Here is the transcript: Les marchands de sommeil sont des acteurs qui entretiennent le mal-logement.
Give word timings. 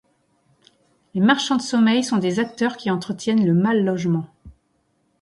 Les 1.13 1.21
marchands 1.21 1.57
de 1.57 1.61
sommeil 1.61 2.03
sont 2.03 2.17
des 2.17 2.39
acteurs 2.39 2.75
qui 2.75 2.89
entretiennent 2.89 3.45
le 3.45 3.53
mal-logement. 3.53 4.25